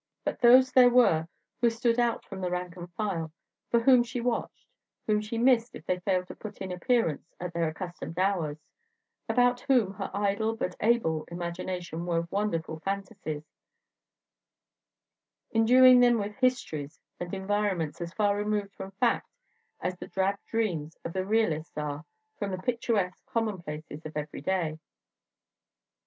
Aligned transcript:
But 0.23 0.39
those 0.39 0.71
there 0.71 0.89
were 0.89 1.27
who 1.61 1.69
stood 1.69 1.99
out 1.99 2.25
from 2.25 2.41
the 2.41 2.49
rank 2.49 2.75
and 2.75 2.91
file, 2.95 3.31
for 3.69 3.81
whom 3.81 4.01
she 4.01 4.19
watched, 4.19 4.65
whom 5.05 5.21
she 5.21 5.37
missed 5.37 5.75
if 5.75 5.85
they 5.85 5.99
failed 5.99 6.25
to 6.29 6.35
put 6.35 6.57
in 6.57 6.71
appearance 6.71 7.35
at 7.39 7.53
their 7.53 7.67
accustomed 7.67 8.17
hours, 8.17 8.57
about 9.29 9.59
whom 9.59 9.93
her 9.93 10.09
idle 10.11 10.55
but 10.55 10.75
able 10.81 11.25
imagination 11.25 12.07
wove 12.07 12.31
wonderful 12.31 12.79
fantasies, 12.79 13.43
enduing 15.53 15.99
them 16.01 16.17
with 16.17 16.35
histories 16.37 16.99
and 17.19 17.31
environments 17.35 18.01
as 18.01 18.11
far 18.11 18.35
removed 18.35 18.73
from 18.73 18.89
fact 18.93 19.29
as 19.81 19.95
the 19.97 20.07
drab 20.07 20.39
dreams 20.47 20.97
of 21.05 21.13
the 21.13 21.27
realists 21.27 21.77
are 21.77 22.05
from 22.39 22.49
the 22.49 22.57
picturesque 22.63 23.23
commonplaces 23.27 24.03
of 24.03 24.17
everyday. 24.17 24.79